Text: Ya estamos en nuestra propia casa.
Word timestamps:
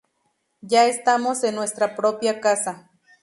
Ya 0.61 0.87
estamos 0.87 1.43
en 1.43 1.53
nuestra 1.53 1.95
propia 1.95 2.41
casa. 2.41 2.89